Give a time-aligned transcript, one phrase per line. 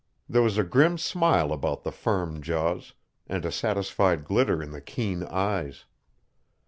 [0.27, 2.93] There was a grim smile about the firm jaws,
[3.27, 5.85] and a satisfied glitter in the keen eyes.